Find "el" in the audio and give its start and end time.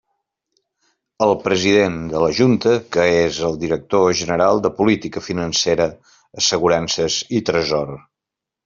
1.25-1.33, 3.51-3.61